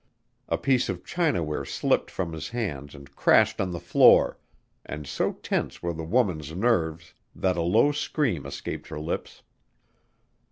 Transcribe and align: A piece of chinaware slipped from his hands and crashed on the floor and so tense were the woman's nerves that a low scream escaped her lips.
A 0.49 0.57
piece 0.57 0.89
of 0.89 1.05
chinaware 1.05 1.63
slipped 1.63 2.09
from 2.09 2.33
his 2.33 2.49
hands 2.49 2.95
and 2.95 3.15
crashed 3.15 3.61
on 3.61 3.69
the 3.69 3.79
floor 3.79 4.39
and 4.83 5.05
so 5.05 5.33
tense 5.33 5.83
were 5.83 5.93
the 5.93 6.03
woman's 6.03 6.55
nerves 6.55 7.13
that 7.35 7.55
a 7.55 7.61
low 7.61 7.91
scream 7.91 8.47
escaped 8.47 8.87
her 8.87 8.99
lips. 8.99 9.43